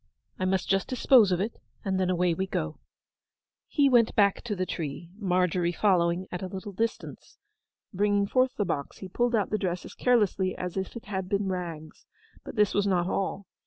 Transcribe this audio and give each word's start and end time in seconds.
'I 0.39 0.45
must 0.45 0.67
just 0.67 0.87
dispose 0.87 1.31
of 1.31 1.39
it; 1.39 1.59
and 1.85 1.99
then 1.99 2.09
away 2.09 2.33
we 2.33 2.47
go.' 2.47 2.79
He 3.67 3.87
went 3.87 4.15
back 4.15 4.41
to 4.45 4.55
the 4.55 4.65
tree, 4.65 5.11
Margery 5.19 5.71
following 5.71 6.25
at 6.31 6.41
a 6.41 6.47
little 6.47 6.71
distance. 6.71 7.37
Bringing 7.93 8.25
forth 8.25 8.55
the 8.55 8.65
box, 8.65 8.97
he 8.97 9.07
pulled 9.07 9.35
out 9.35 9.51
the 9.51 9.59
dress 9.59 9.85
as 9.85 9.93
carelessly 9.93 10.55
as 10.57 10.75
if 10.75 10.95
it 10.95 11.05
had 11.05 11.29
been 11.29 11.49
rags. 11.49 12.07
But 12.43 12.55
this 12.55 12.73
was 12.73 12.87
not 12.87 13.05
all. 13.07 13.45